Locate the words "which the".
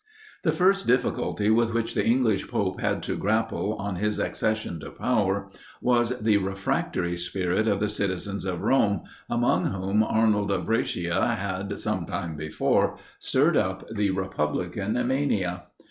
1.75-2.03